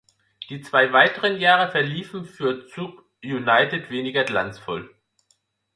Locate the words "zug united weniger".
2.65-4.23